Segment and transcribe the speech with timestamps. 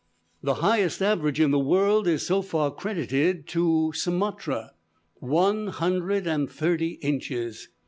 [0.41, 4.71] The highest average in the world is so far credited to Sumatra,
[5.19, 7.67] one hundred and thirty inches.